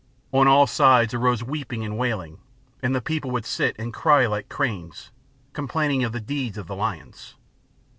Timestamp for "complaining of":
5.53-6.11